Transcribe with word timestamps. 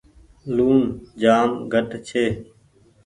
لوڻ 0.55 0.77
جآم 1.21 1.49
گھٽ 1.73 1.89
ڇي۔ 2.07 2.25